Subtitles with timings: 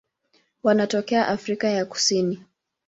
[0.63, 2.43] Wanatokea Afrika ya Kusini.